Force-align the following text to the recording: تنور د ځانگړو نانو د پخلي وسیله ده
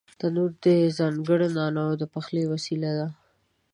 تنور 0.19 0.51
د 0.63 0.65
ځانگړو 0.97 1.47
نانو 1.57 1.85
د 2.01 2.03
پخلي 2.13 2.43
وسیله 2.53 2.91
ده 2.99 3.07